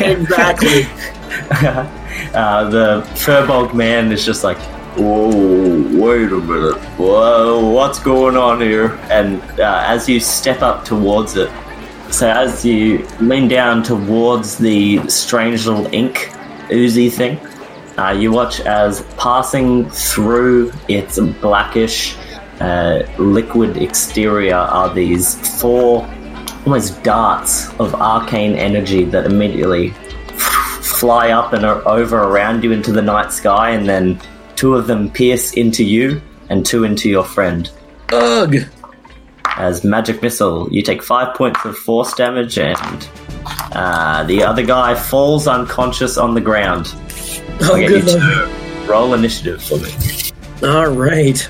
[0.00, 0.82] exactly.
[2.34, 4.58] uh, the Furbolg man is just like,
[4.96, 5.28] Whoa,
[5.96, 6.78] wait a minute.
[6.98, 8.98] whoa, what's going on here?
[9.10, 11.52] And uh, as you step up towards it,
[12.10, 16.32] so as you lean down towards the strange little ink
[16.72, 17.38] oozy thing,
[17.98, 22.16] uh, you watch as passing through its blackish
[22.60, 26.08] uh, liquid exterior are these four
[26.64, 29.90] almost darts of arcane energy that immediately
[30.96, 34.18] fly up and are over around you into the night sky, and then
[34.56, 37.70] two of them pierce into you and two into your friend.
[38.12, 38.56] Ugh.
[39.56, 43.08] As magic missile, you take five points of force damage, and
[43.72, 46.94] uh, the other guy falls unconscious on the ground.
[47.62, 49.90] Oh, good roll initiative for me.
[50.62, 51.48] All right.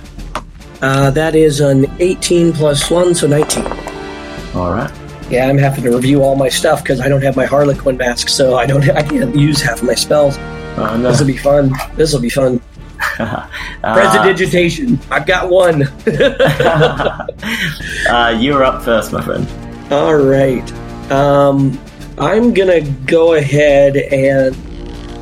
[0.82, 3.64] Uh, that is an 18 plus 1, so 19.
[4.54, 4.90] All right.
[5.30, 8.28] Yeah, I'm having to review all my stuff because I don't have my Harlequin mask,
[8.28, 8.88] so I don't.
[8.96, 10.36] I can't use half of my spells.
[10.78, 11.10] Oh, no.
[11.10, 11.72] This will be fun.
[11.94, 12.60] This will be fun.
[13.84, 14.98] Uh, Prestidigitation.
[15.10, 15.82] I've got one.
[18.08, 19.46] uh, you're up first, my friend.
[19.92, 20.72] all right.
[21.12, 21.78] Um,
[22.18, 24.56] I'm gonna go ahead and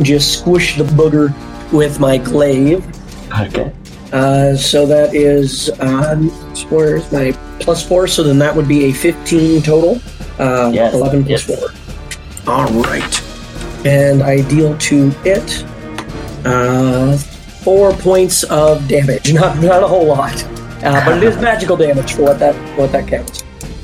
[0.02, 1.33] just squish the booger
[1.72, 2.85] with my glaive.
[3.40, 3.72] Okay.
[4.12, 6.28] Uh, so that is um,
[6.70, 8.07] where's my plus four?
[8.07, 10.00] So then that would be a fifteen total.
[10.38, 11.59] Uh, Yes, Eleven plus yes.
[11.59, 12.52] four.
[12.52, 15.64] All right, and I deal to it
[16.44, 19.33] uh, four points of damage.
[19.35, 20.44] Not not a whole lot,
[20.85, 23.42] uh, but it is magical damage for what that what that counts.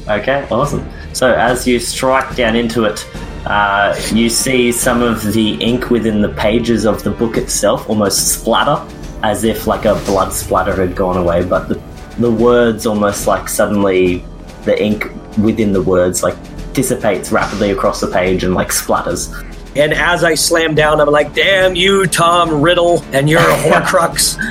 [0.08, 0.86] Okay, awesome.
[1.12, 3.00] So as you strike down into it,
[3.46, 8.34] uh, you see some of the ink within the pages of the book itself almost
[8.34, 8.86] splatter,
[9.22, 11.44] as if like a blood splatter had gone away.
[11.44, 11.80] But the
[12.18, 14.24] the words almost like suddenly
[14.64, 16.36] the ink within the words like
[16.74, 19.46] dissipates rapidly across the page and like splatters.
[19.76, 24.36] And as I slam down, I'm like, "Damn you, Tom Riddle, and your a Horcrux."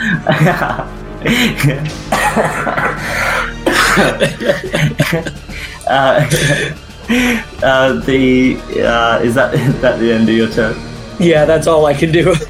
[5.88, 6.75] uh,
[7.63, 10.78] uh, the uh, is that is that the end of your turn?
[11.19, 12.36] yeah, that's all I can do.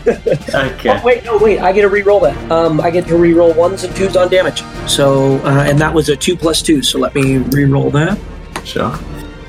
[0.49, 0.89] Okay.
[0.89, 1.59] Oh, wait, no, wait.
[1.59, 2.51] I get to re-roll that.
[2.51, 4.63] Um, I get to re-roll ones and twos on damage.
[4.87, 6.81] So, uh, and that was a two plus two.
[6.81, 8.17] So let me re-roll that.
[8.65, 8.91] Sure.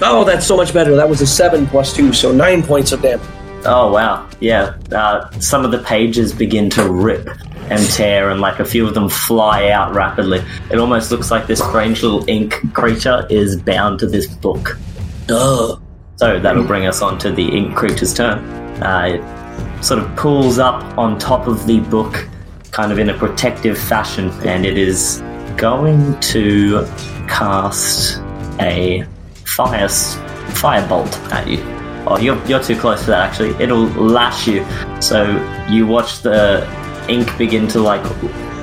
[0.03, 0.95] Oh, that's so much better.
[0.97, 3.27] That was a seven plus two, so nine points of damage.
[3.65, 4.75] Oh wow, yeah.
[4.93, 7.29] Uh, some of the pages begin to rip
[7.71, 10.43] and tear, and like a few of them fly out rapidly.
[10.71, 14.79] It almost looks like this strange little ink creature is bound to this book.
[16.17, 18.39] So that'll bring us on to the ink creature's turn.
[18.83, 19.19] Uh,
[19.79, 22.29] it sort of pulls up on top of the book,
[22.73, 25.23] kind of in a protective fashion, and it is
[25.57, 26.85] going to
[27.29, 28.19] cast
[28.61, 29.07] a
[29.47, 31.59] fire firebolt at you.
[32.07, 33.31] Oh, you're, you're too close to that.
[33.31, 34.67] Actually, it'll lash you.
[35.01, 35.25] So
[35.71, 36.67] you watch the
[37.09, 38.03] ink begin to like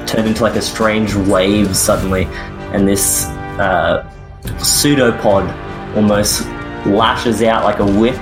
[0.07, 2.25] turn into like a strange wave suddenly,
[2.73, 3.25] and this
[3.57, 4.09] uh,
[4.59, 5.49] pseudopod
[5.95, 6.45] almost
[6.87, 8.17] lashes out like a whip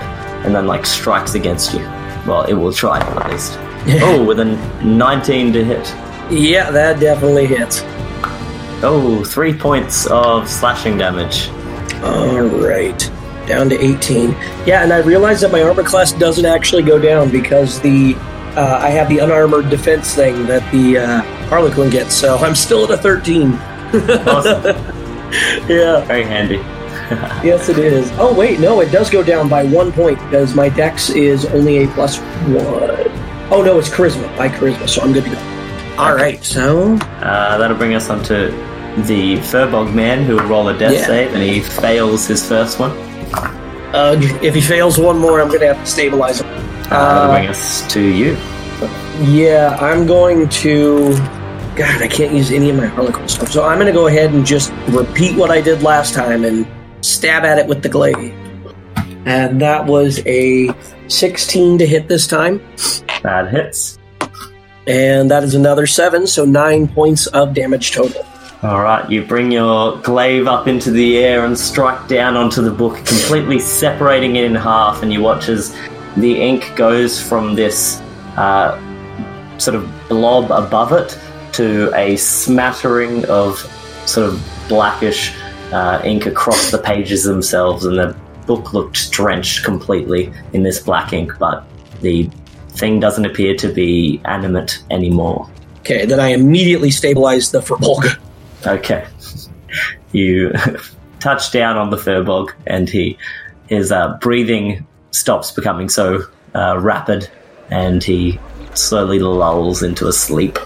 [0.46, 1.80] and then like strikes against you.
[2.28, 3.58] Well, it will try at least.
[4.04, 4.46] oh, with a
[4.84, 5.88] 19 to hit.
[6.32, 7.82] Yeah, that definitely hits.
[8.84, 11.50] Oh, three points of slashing damage.
[12.04, 13.00] All right,
[13.48, 14.32] down to 18.
[14.66, 18.16] Yeah, and I realize that my armor class doesn't actually go down because the
[18.58, 22.86] uh, I have the unarmored defense thing that the uh, Harlequin gets, so I'm still
[22.86, 23.52] at a 13.
[24.28, 24.64] Awesome.
[25.70, 26.58] Yeah, Very handy.
[27.44, 28.12] yes, it is.
[28.14, 31.84] Oh, wait, no, it does go down by one point because my dex is only
[31.84, 32.58] a plus one.
[33.52, 35.38] Oh, no, it's charisma, by charisma, so I'm good to go.
[35.98, 38.48] All right, so Uh, that'll bring us on to
[39.08, 41.06] the Furbolg man who will roll a death Yeah.
[41.06, 42.92] save and he fails his first one.
[43.94, 46.48] uh, if he fails one more, I'm going to have to stabilize him.
[46.86, 48.36] Uh, that'll bring us to you.
[49.22, 51.14] Yeah, I'm going to.
[51.76, 53.52] God, I can't use any of my Harlequin stuff.
[53.52, 56.66] So I'm going to go ahead and just repeat what I did last time and
[57.06, 58.34] stab at it with the glaive.
[59.26, 60.70] And that was a
[61.08, 62.62] 16 to hit this time.
[63.24, 63.98] That hits.
[64.88, 68.24] And that is another 7, so 9 points of damage total.
[68.62, 72.72] All right, you bring your glaive up into the air and strike down onto the
[72.72, 75.04] book, completely separating it in half.
[75.04, 75.76] And you watch as
[76.18, 78.00] the ink goes from this
[78.38, 78.80] uh,
[79.58, 81.18] sort of blob above it
[81.54, 83.58] to a smattering of
[84.06, 85.34] sort of blackish
[85.72, 91.14] uh, ink across the pages themselves, and the book looked drenched completely in this black
[91.14, 91.34] ink.
[91.40, 91.66] But
[92.02, 92.30] the
[92.70, 95.50] thing doesn't appear to be animate anymore.
[95.80, 98.20] Okay, then I immediately stabilize the Furbolg.
[98.66, 99.06] Okay.
[100.12, 100.54] You
[101.20, 103.18] touch down on the furbolg, and he
[103.68, 106.24] his uh, breathing stops becoming so
[106.54, 107.30] uh, rapid,
[107.70, 108.40] and he
[108.74, 110.58] slowly lulls into a sleep.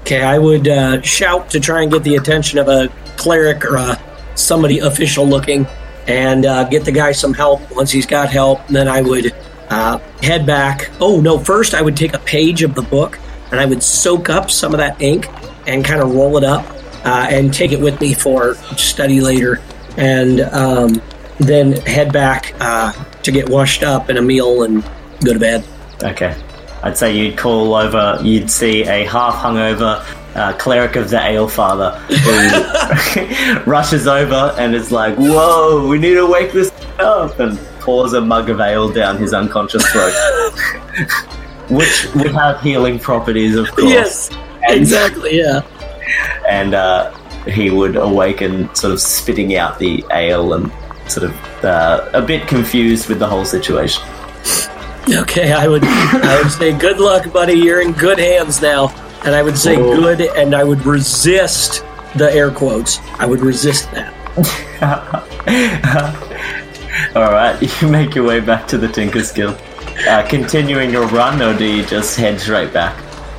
[0.00, 3.76] Okay, I would uh, shout to try and get the attention of a cleric or
[3.76, 3.96] uh,
[4.34, 5.66] somebody official looking
[6.06, 7.60] and uh, get the guy some help.
[7.74, 9.34] Once he's got help, then I would
[9.70, 10.90] uh, head back.
[11.00, 13.18] Oh, no, first I would take a page of the book
[13.50, 15.28] and I would soak up some of that ink
[15.66, 16.66] and kind of roll it up
[17.04, 19.60] uh, and take it with me for study later.
[19.96, 21.02] And um,
[21.38, 24.82] then head back uh, to get washed up and a meal and
[25.24, 25.64] go to bed.
[26.02, 26.36] Okay.
[26.82, 31.48] I'd say you'd call over, you'd see a half hungover uh, cleric of the Ale
[31.48, 37.58] Father who rushes over and is like, Whoa, we need to wake this up, and
[37.80, 40.12] pours a mug of ale down his unconscious throat.
[41.70, 43.90] Which would have healing properties, of course.
[43.90, 44.30] Yes,
[44.64, 45.62] exactly, yeah.
[46.48, 47.14] And uh,
[47.46, 50.70] he would awaken, sort of spitting out the ale and
[51.08, 54.02] sort of uh, a bit confused with the whole situation.
[55.08, 57.54] Okay, I would I would say good luck, buddy.
[57.54, 58.88] You're in good hands now.
[59.24, 59.96] And I would say Oh.
[59.96, 61.84] good and I would resist
[62.16, 62.98] the air quotes.
[63.18, 64.12] I would resist that.
[67.16, 69.60] All right, you make your way back to the Tinker's Guild.
[70.08, 72.96] Uh, continuing your run, or do you just head straight back?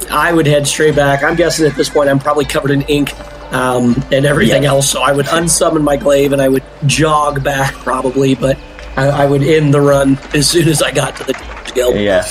[0.10, 1.24] I would head straight back.
[1.24, 3.14] I'm guessing at this point I'm probably covered in ink
[3.54, 4.70] um, and everything Yeah.
[4.70, 8.58] else, so I would unsummon my glaive and I would jog back probably, but
[8.96, 11.96] I, I would end the run as soon as I got to the Tinker's guild.
[11.98, 12.26] Yeah.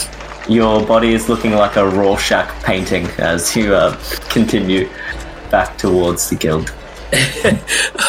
[0.49, 4.89] Your body is looking like a Rorschach painting as you uh, continue
[5.51, 6.75] back towards the guild.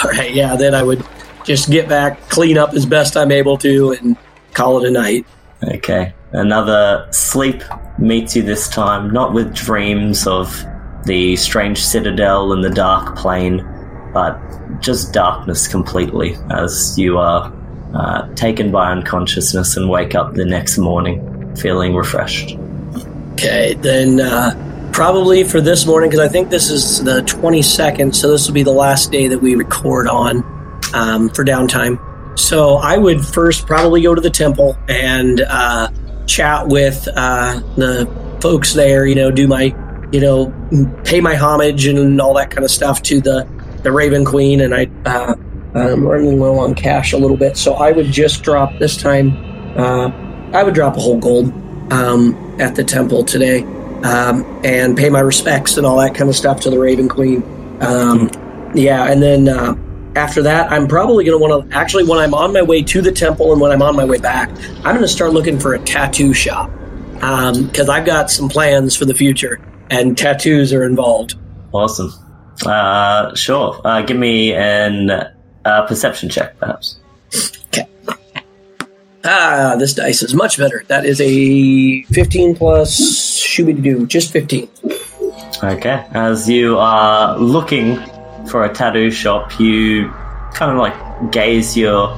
[0.04, 1.06] All right, yeah, then I would
[1.46, 4.18] just get back, clean up as best I'm able to, and
[4.54, 5.26] call it a night.
[5.64, 6.14] Okay.
[6.32, 7.64] Another sleep
[7.98, 10.66] meets you this time, not with dreams of
[11.06, 13.66] the strange citadel and the dark plain,
[14.14, 14.38] but
[14.82, 17.54] just darkness completely as you are
[17.94, 22.58] uh, taken by unconsciousness and wake up the next morning feeling refreshed.
[23.34, 28.32] Okay, then uh, probably for this morning, because I think this is the 22nd, so
[28.32, 30.44] this will be the last day that we record on
[30.94, 32.00] um, for downtime.
[32.40, 35.90] So I would first probably go to the temple and uh,
[36.28, 38.10] chat with uh, the
[38.42, 39.76] folks there, you know, do my,
[40.12, 40.54] you know,
[41.04, 43.48] pay my homage and all that kind of stuff to the,
[43.84, 45.36] the Raven Queen, and I, uh,
[45.74, 49.36] I'm running low on cash a little bit, so I would just drop this time,
[49.78, 50.10] uh,
[50.56, 51.54] I would drop a whole gold
[51.92, 53.64] um, at the temple today
[54.04, 57.44] um, and pay my respects and all that kind of stuff to the Raven Queen.
[57.82, 58.30] Um,
[58.76, 59.76] Yeah, and then uh,
[60.16, 63.02] after that, I'm probably going to want to actually, when I'm on my way to
[63.02, 64.50] the temple and when I'm on my way back,
[64.84, 66.70] I'm going to start looking for a tattoo shop
[67.14, 71.36] because I've got some plans for the future and tattoos are involved.
[71.72, 72.12] Awesome.
[72.66, 73.80] Uh, sure.
[73.84, 75.10] Uh, give me an
[75.64, 77.00] uh, perception check, perhaps.
[79.28, 80.84] Ah, this dice is much better.
[80.88, 82.96] That is a 15 plus
[83.42, 84.70] shooby doo, just 15.
[85.64, 86.06] Okay.
[86.12, 87.98] As you are looking
[88.46, 90.10] for a tattoo shop, you
[90.54, 92.10] kind of like gaze your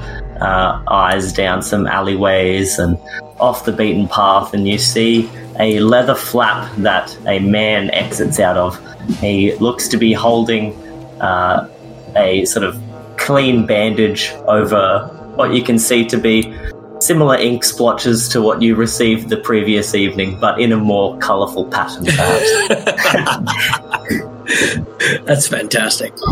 [0.41, 2.97] uh, eyes down some alleyways and
[3.39, 5.29] off the beaten path, and you see
[5.59, 8.77] a leather flap that a man exits out of.
[9.19, 10.73] He looks to be holding
[11.21, 11.69] uh,
[12.17, 12.81] a sort of
[13.15, 16.53] clean bandage over what you can see to be
[17.07, 21.65] similar ink splotches to what you received the previous evening, but in a more colourful
[21.65, 22.67] pattern, perhaps.
[25.25, 26.13] That's fantastic.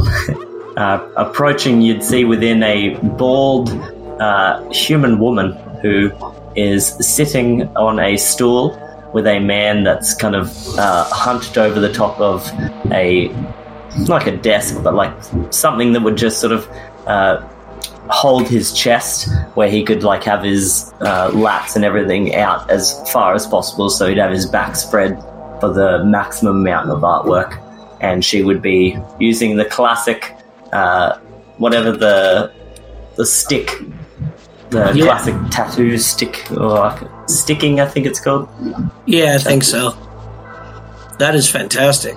[0.75, 3.69] Uh, approaching, you'd see within a bald
[4.19, 6.11] uh, human woman who
[6.57, 8.77] is sitting on a stool
[9.13, 12.45] with a man that's kind of uh, hunched over the top of
[12.91, 13.29] a
[14.09, 15.13] like a desk, but like
[15.49, 16.67] something that would just sort of
[17.07, 17.41] uh,
[18.09, 22.93] hold his chest, where he could like have his uh, lats and everything out as
[23.11, 25.19] far as possible, so he'd have his back spread
[25.59, 27.61] for the maximum amount of artwork.
[28.01, 30.31] And she would be using the classic,
[30.71, 31.17] uh,
[31.57, 32.51] whatever the
[33.15, 33.71] the stick,
[34.69, 35.05] the Yeah.
[35.05, 36.93] classic tattoo stick or
[37.27, 38.47] sticking, I think it's called.
[39.05, 39.95] Yeah, I think so.
[41.17, 42.15] That is fantastic.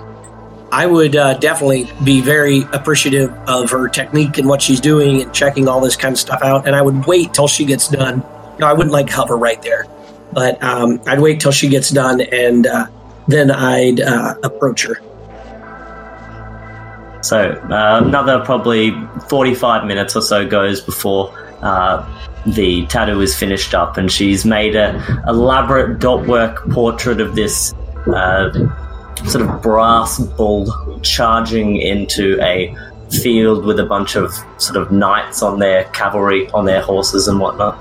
[0.71, 5.33] I would uh, definitely be very appreciative of her technique and what she's doing and
[5.33, 6.67] checking all this kind of stuff out.
[6.67, 8.23] And I would wait till she gets done.
[8.59, 9.87] No, I wouldn't like hover right there,
[10.31, 12.87] but um, I'd wait till she gets done and uh,
[13.27, 14.95] then I'd uh, approach her.
[17.21, 18.91] So uh, another probably
[19.27, 22.07] 45 minutes or so goes before uh,
[22.45, 27.73] the tattoo is finished up, and she's made a elaborate dot work portrait of this
[28.07, 28.49] uh,
[29.27, 32.75] sort of brass bull charging into a
[33.09, 37.39] field with a bunch of sort of knights on their cavalry, on their horses and
[37.39, 37.77] whatnot.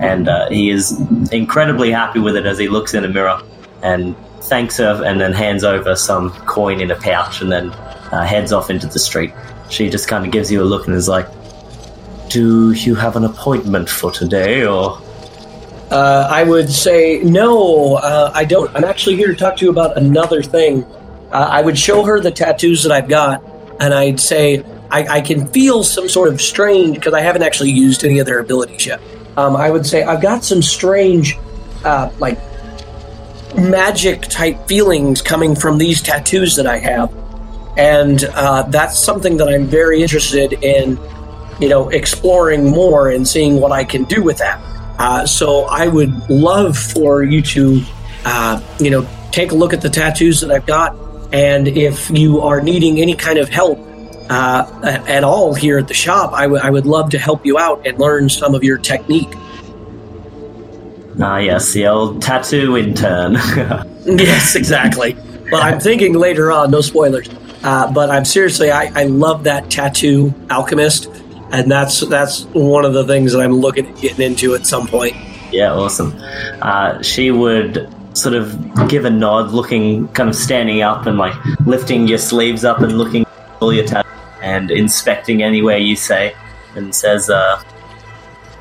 [0.00, 0.98] And uh, he is
[1.30, 3.40] incredibly happy with it as he looks in a mirror
[3.82, 8.24] and thanks her and then hands over some coin in a pouch and then uh,
[8.24, 9.32] heads off into the street.
[9.70, 11.28] She just kind of gives you a look and is like,
[12.28, 15.00] Do you have an appointment for today or.
[15.92, 18.74] Uh, I would say no, uh, I don't.
[18.74, 20.84] I'm actually here to talk to you about another thing.
[21.30, 23.44] Uh, I would show her the tattoos that I've got,
[23.78, 27.72] and I'd say I, I can feel some sort of strange because I haven't actually
[27.72, 29.02] used any of their abilities yet.
[29.36, 31.36] Um, I would say I've got some strange,
[31.84, 32.38] uh, like
[33.54, 37.14] magic type feelings coming from these tattoos that I have,
[37.76, 40.98] and uh, that's something that I'm very interested in.
[41.60, 44.58] You know, exploring more and seeing what I can do with that.
[45.02, 47.82] Uh, so I would love for you to,
[48.24, 50.94] uh, you know, take a look at the tattoos that I've got,
[51.32, 53.80] and if you are needing any kind of help
[54.30, 54.64] uh,
[55.08, 57.84] at all here at the shop, I would- I would love to help you out
[57.84, 59.28] and learn some of your technique.
[61.20, 63.32] Ah, yes, the old tattoo intern.
[64.06, 65.16] yes, exactly.
[65.50, 67.28] Well, I'm thinking later on, no spoilers.
[67.64, 71.08] Uh, but I'm seriously, I, I love that tattoo alchemist,
[71.52, 74.86] and that's that's one of the things that I'm looking at getting into at some
[74.88, 75.14] point.
[75.52, 76.14] Yeah, awesome.
[76.62, 81.34] Uh, she would sort of give a nod, looking, kind of standing up and like
[81.66, 84.10] lifting your sleeves up and looking at all your tattoos
[84.42, 86.34] and inspecting anywhere you say,
[86.74, 87.62] and says, uh,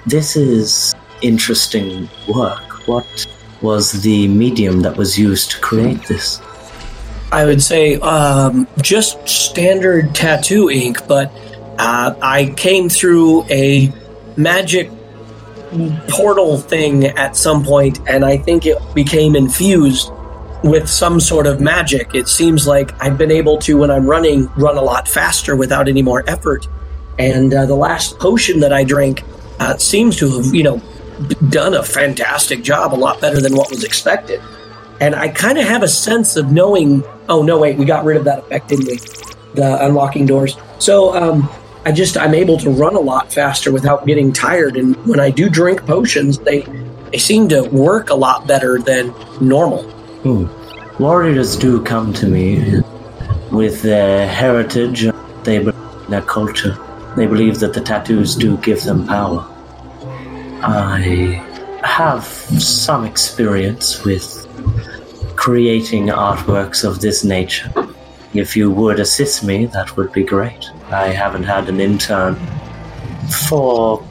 [0.06, 2.88] This is interesting work.
[2.88, 3.28] What
[3.62, 6.42] was the medium that was used to create this?
[7.32, 11.32] I would say um, just standard tattoo ink, but
[11.82, 13.92] uh, I came through a
[14.38, 14.92] magic
[16.10, 20.12] portal thing at some point, and I think it became infused
[20.64, 22.14] with some sort of magic.
[22.14, 25.88] It seems like I've been able to, when I'm running, run a lot faster without
[25.88, 26.68] any more effort.
[27.18, 29.24] And uh, the last potion that I drank
[29.60, 30.82] uh, seems to have, you know,
[31.50, 34.40] done a fantastic job, a lot better than what was expected.
[35.00, 37.04] And I kind of have a sense of knowing.
[37.28, 38.98] Oh no, wait, we got rid of that effect, didn't we?
[39.56, 40.58] The unlocking doors.
[40.78, 41.50] So um,
[41.86, 44.78] I just I'm able to run a lot faster without getting tired.
[44.78, 46.62] And when I do drink potions, they
[47.12, 49.84] they seem to work a lot better than normal.
[50.24, 50.46] Hmm.
[51.02, 52.82] Warriors do come to me
[53.52, 55.08] with their heritage,
[55.44, 56.78] they believe their culture.
[57.18, 59.46] They believe that the tattoos do give them power.
[60.64, 61.44] I
[61.84, 64.48] have some experience with
[65.36, 67.72] creating artworks of this nature.
[68.34, 70.70] If you would assist me, that would be great.
[70.90, 72.36] I haven't had an intern
[73.48, 74.06] for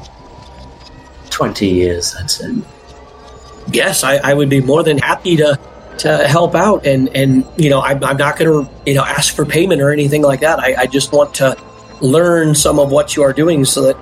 [1.31, 2.55] 20 years, I'd say.
[3.73, 5.59] yes, I, I would be more than happy to
[5.99, 6.87] to help out.
[6.87, 9.91] And and you know, I'm, I'm not going to you know ask for payment or
[9.91, 10.59] anything like that.
[10.59, 11.57] I, I just want to
[12.01, 13.97] learn some of what you are doing so that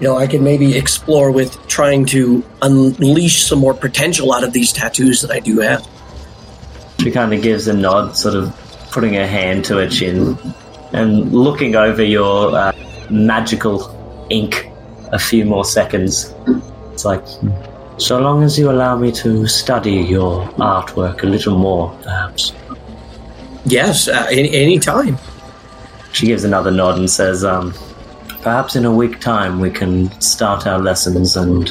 [0.00, 4.52] you know I can maybe explore with trying to unleash some more potential out of
[4.52, 5.86] these tattoos that I do have.
[7.00, 8.54] She kind of gives a nod, sort of
[8.92, 10.38] putting her hand to her chin
[10.92, 12.72] and looking over your uh,
[13.10, 14.70] magical ink
[15.12, 16.34] a few more seconds.
[16.92, 17.24] It's like,
[17.98, 22.52] so long as you allow me to study your artwork a little more, perhaps.
[23.64, 25.18] Yes, uh, any, any time.
[26.12, 27.72] She gives another nod and says, um,
[28.42, 31.70] perhaps in a week time we can start our lessons and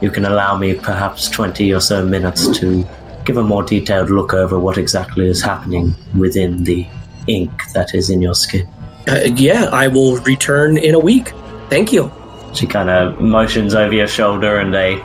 [0.00, 2.86] you can allow me perhaps 20 or so minutes to
[3.24, 6.86] give a more detailed look over what exactly is happening within the
[7.26, 8.66] ink that is in your skin.
[9.08, 11.32] Uh, yeah, I will return in a week.
[11.68, 12.10] Thank you.
[12.54, 15.00] She kind of motions over your shoulder, and a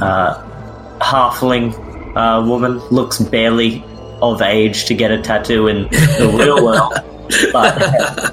[0.00, 1.74] uh, halfling
[2.16, 3.84] uh, woman looks barely
[4.22, 6.94] of age to get a tattoo in the real world,
[7.52, 8.32] but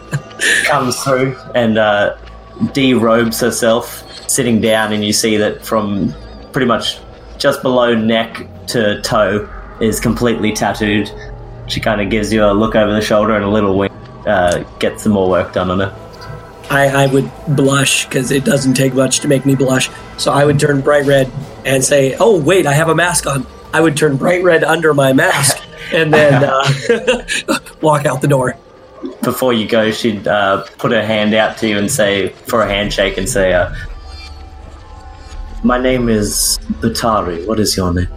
[0.66, 2.16] comes through and uh,
[2.60, 6.14] derobes herself, sitting down, and you see that from
[6.52, 7.00] pretty much
[7.40, 9.50] just below neck to toe
[9.82, 11.10] is completely tattooed.
[11.68, 13.94] She kind of gives you a look over the shoulder and a little wink,
[14.28, 15.96] uh, gets some more work done on her.
[16.70, 19.90] I, I would blush because it doesn't take much to make me blush.
[20.18, 21.32] So I would turn bright red
[21.66, 24.94] and say, "Oh wait, I have a mask on." I would turn bright red under
[24.94, 25.58] my mask
[25.94, 26.64] and then uh,
[27.82, 28.58] walk out the door.
[29.24, 32.68] Before you go, she'd uh, put her hand out to you and say, for a
[32.68, 33.74] handshake, and say, uh,
[35.64, 37.46] "My name is Batari.
[37.48, 38.08] What is your name?"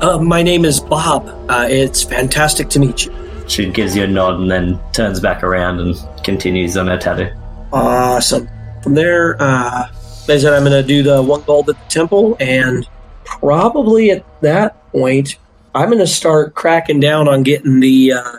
[0.00, 1.28] Uh, my name is Bob.
[1.48, 3.14] Uh, it's fantastic to meet you.
[3.46, 7.30] She gives you a nod and then turns back around and continues on her tattoo.
[7.72, 8.48] Awesome.
[8.82, 12.36] From there, uh, I said I'm going to do the one gold at the temple,
[12.40, 12.88] and
[13.24, 15.38] probably at that point,
[15.74, 18.32] I'm going to start cracking down on getting the uh,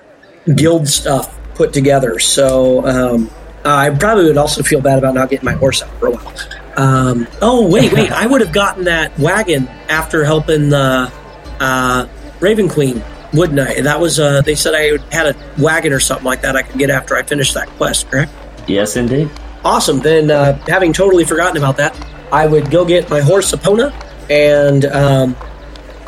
[0.56, 2.20] guild stuff put together.
[2.20, 3.30] So um,
[3.64, 6.34] I probably would also feel bad about not getting my horse out for a while.
[6.78, 8.12] Um, oh wait, wait!
[8.12, 11.12] I would have gotten that wagon after helping the
[11.60, 12.08] uh,
[12.40, 13.02] Raven Queen,
[13.34, 13.82] wouldn't I?
[13.82, 16.78] That was uh, they said I had a wagon or something like that I could
[16.78, 18.32] get after I finished that quest, correct?
[18.68, 19.30] Yes, indeed.
[19.64, 20.00] Awesome.
[20.00, 21.96] Then, uh, having totally forgotten about that,
[22.32, 23.94] I would go get my horse Epona
[24.30, 25.36] and um,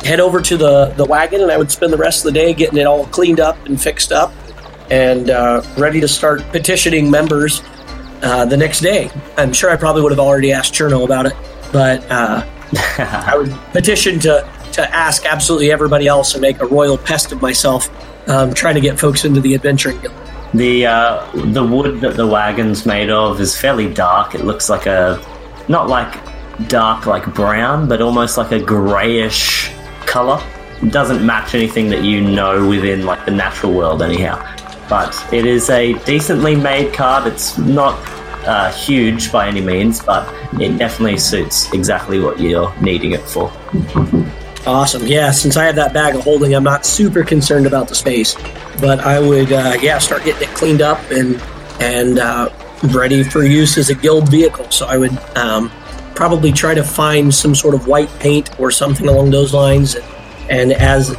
[0.04, 2.54] head over to the, the wagon, and I would spend the rest of the day
[2.54, 4.32] getting it all cleaned up and fixed up
[4.90, 7.62] and uh, ready to start petitioning members
[8.22, 9.10] uh, the next day.
[9.36, 11.34] I'm sure I probably would have already asked Cherno about it,
[11.72, 12.44] but uh,
[12.98, 17.40] I would petition to, to ask absolutely everybody else and make a royal pest of
[17.40, 17.88] myself,
[18.28, 20.14] um, trying to get folks into the adventuring guild.
[20.54, 24.34] The uh, the wood that the wagon's made of is fairly dark.
[24.34, 25.22] It looks like a
[25.68, 26.18] not like
[26.68, 29.70] dark like brown, but almost like a grayish
[30.06, 30.42] color.
[30.82, 34.42] It doesn't match anything that you know within like the natural world, anyhow.
[34.88, 37.26] But it is a decently made card.
[37.26, 37.98] It's not
[38.46, 43.52] uh, huge by any means, but it definitely suits exactly what you're needing it for.
[44.66, 45.06] Awesome.
[45.06, 48.34] Yeah, since I have that bag of holding, I'm not super concerned about the space.
[48.80, 51.40] But I would, uh, yeah, start getting it cleaned up and
[51.80, 52.50] and uh,
[52.84, 54.70] ready for use as a guild vehicle.
[54.70, 55.70] So I would um,
[56.14, 60.04] probably try to find some sort of white paint or something along those lines, and,
[60.50, 61.16] and as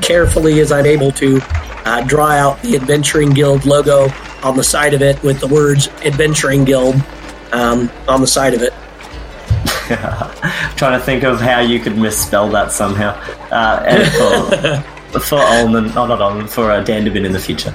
[0.00, 1.40] carefully as I'm able to,
[1.84, 4.08] uh, draw out the Adventuring Guild logo
[4.42, 6.96] on the side of it with the words Adventuring Guild
[7.52, 8.72] um, on the side of it.
[10.76, 13.10] Trying to think of how you could misspell that somehow.
[13.50, 17.74] Uh, and for, for Olman, oh, not Olman, for uh, Dandabin in the future.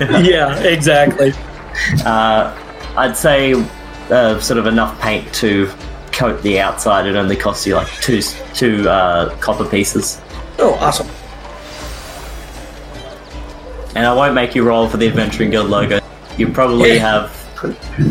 [0.22, 1.32] yeah, exactly.
[2.04, 2.56] Uh,
[2.96, 3.54] I'd say
[4.10, 5.70] uh, sort of enough paint to
[6.12, 7.06] coat the outside.
[7.06, 8.20] It only costs you like two
[8.54, 10.20] two uh, copper pieces.
[10.58, 11.08] Oh, awesome.
[13.94, 16.00] And I won't make you roll for the Adventuring Guild logo.
[16.36, 17.30] You probably have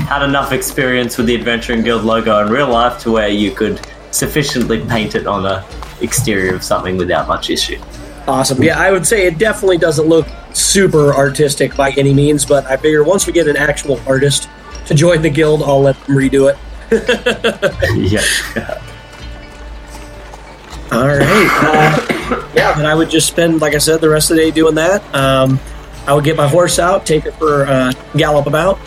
[0.07, 3.81] had enough experience with the Adventuring Guild logo in real life to where you could
[4.11, 5.65] sufficiently paint it on the
[6.01, 7.79] exterior of something without much issue.
[8.27, 8.61] Awesome.
[8.61, 12.77] Yeah, I would say it definitely doesn't look super artistic by any means, but I
[12.77, 14.47] figure once we get an actual artist
[14.85, 16.57] to join the guild, I'll let them redo it.
[18.11, 18.81] yeah.
[20.91, 21.49] All right.
[21.63, 24.51] Uh, yeah, and I would just spend, like I said, the rest of the day
[24.51, 25.01] doing that.
[25.15, 25.59] Um,
[26.07, 28.79] I would get my horse out, take it for a gallop about,